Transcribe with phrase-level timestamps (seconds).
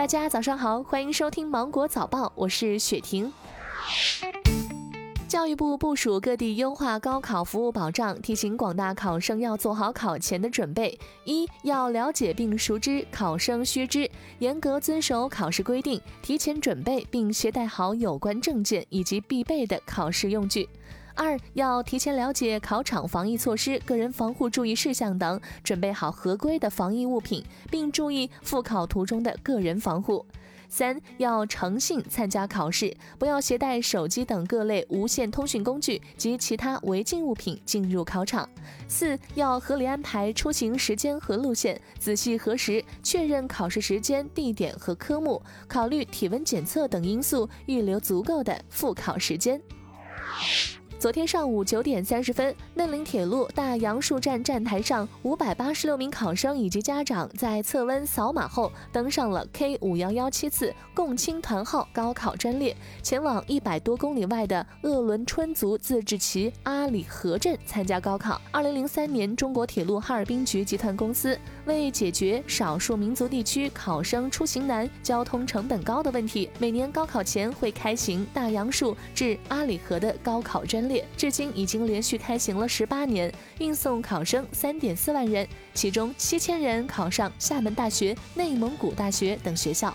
[0.00, 3.30] 大家早上好，欢迎收听芒果早报，我是雪婷。
[5.28, 10.98] 教育部部署各地优化高考服务保障，提醒广大考生要做好考前的准备。
[11.26, 20.66] 一要了解并熟知考生须知，严格遵守考试规定，提前准备并携带好有关证件以及必备的考试用具。
[21.20, 30.24] 二要提前了解考场防疫措施、个人防护注意事项等，准备好合规的防疫物品，并注意赴考途中的个人防护。
[30.70, 38.48] 三要诚信参加考试，不要携带手机等各类无线通讯工具及其他违禁物品进入考场。
[38.88, 49.60] 四要合理安排出行时间和路线，仔细核实确认考试时间、地点和科目，考虑体温检测等因素，预留足够的复考时间。
[51.00, 68.38] 昨天上午九点三十分，嫩岭铁路大杨树站站台上，五百八十六名考生以及家长在测温扫码后，登上了 K 五幺幺七次共青团号高考专列，前往一百多公里外的鄂伦春族自治旗阿里河镇参加高考。
[68.50, 80.89] 二零零三年，中国铁路哈尔滨局集团公司为解决少数民族地区考生出行难、交通成本高的问题，每年高考前会开行大杨树至阿里河的高考专列。
[81.16, 89.94] 至今已经连续开行了十八年，运送考生三点四万人，其中七千人考上厦门大学、内蒙古大学等学校。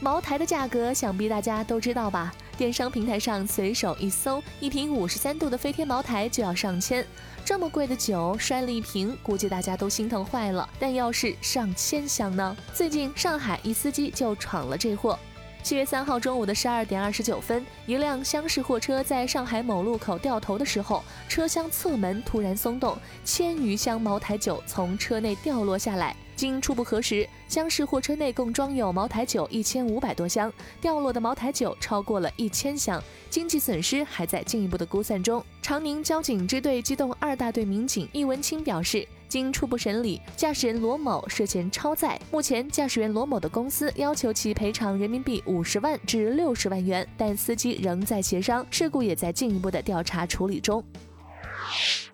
[0.00, 2.32] 茅台的价格想必大家都知道吧？
[2.56, 7.04] 电商平台上随手一搜，一瓶五十三度的飞天茅台就要上千，
[7.44, 10.68] 这么贵的酒摔了一瓶，估计大家都心疼坏了。
[10.78, 12.56] 但要是上千箱呢？
[12.74, 15.18] 最近上海一司机就闯了这祸。
[15.66, 26.14] 七月三号中午的十二点二十九分，一辆厢式货车在上海某路口掉头的时候，车厢侧门突然松动，千余箱茅台酒从车内掉落下来。
[26.36, 35.44] 经初步核实，厢式货车内共装有茅台酒一千五百多箱，掉落的茅台酒超过了一千箱，经济损失还在进一步的估算中。
[35.62, 39.08] 长宁交警支队机动二大队民警易文清表示。
[39.28, 42.18] 经初步审理，驾驶人罗某涉嫌超载。
[42.30, 50.82] 目前，驾驶员罗某的公司要求其赔偿人民币五十万至六十万元，但司机仍在协商，事故也在进一步的调查处理中。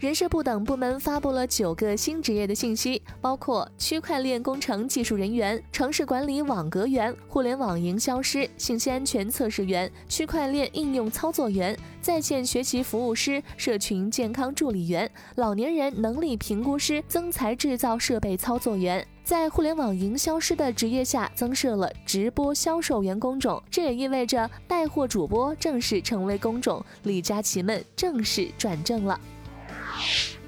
[0.00, 19.06] 人社部等部门发布了九个新职业的信息，包括区块链工程技术人员、城市管理网格员、互联网营销师、信息安全测试员、区块链应用操作员、在线学习服务师、社群健康助理员、老年人能力评估师、增材制造设备操作员。
[19.22, 29.18] 在互联网营销师的职业下，增设了直播销售员工种，这也意味着带货主播正式成为工种，李佳琦们正式转正了。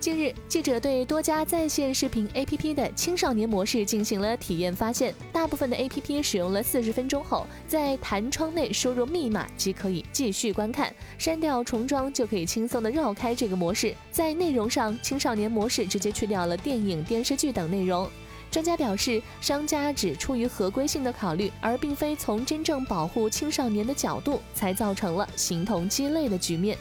[0.00, 13.94] 近日，记者对多家在线视频 APP 的青少年模式进行了体验，发现大部分的 APP 使用了四十分钟后，在弹窗内输入密码即可以继续观看，删掉重装就可以轻松的绕开这个模式。
[14.10, 18.08] 在内容上，青少年模式直接去掉了电影、电视剧等内容。
[18.50, 26.78] 专家表示，商家只出于合规性的考虑，而并非从真正保护青少年的角度，才造成了形同鸡肋的局面。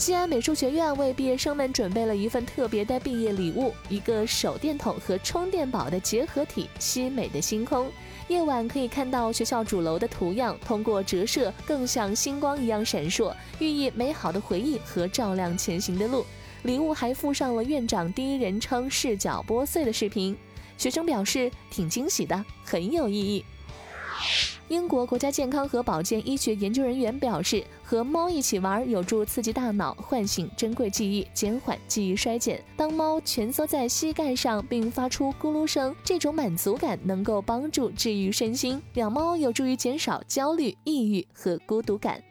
[0.00, 7.86] 西安美术学院为毕业生们准备了一份特别的毕业礼物——一个手电筒和充电宝的结合体——西美的星空。
[8.26, 16.24] 夜晚可以看到学校主楼的图样，通过折射更像星光一样闪烁，寓意美好的回忆和照亮前行的路。
[16.62, 20.34] 礼物还附上了院长第一人称视角剥碎的视频。
[20.78, 23.44] 学生表示挺惊喜的，很有意义。
[24.70, 32.62] 英国国家健康和保健医学研究人员表示，和猫一起玩有助刺激大脑，唤醒珍贵记忆，减缓记忆衰减。
[32.76, 38.80] 当猫蜷缩在膝盖上并发出咕噜声，这种满足感能够帮助治愈身心。
[38.94, 42.22] 养猫有助于减少焦虑、抑郁和孤独感。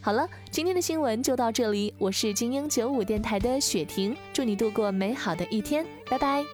[0.00, 6.44] 好了，今天的新闻就到这里，我是精英九五电台的雪婷，祝你度过美好的一天，拜拜。